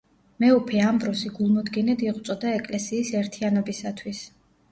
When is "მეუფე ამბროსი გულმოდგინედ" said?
0.43-2.01